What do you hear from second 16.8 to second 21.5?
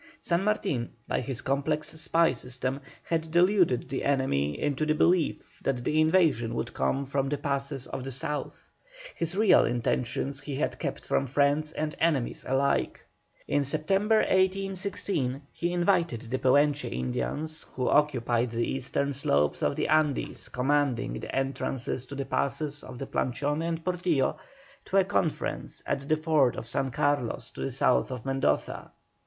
Indians, who occupied the eastern slopes of the Andes commanding the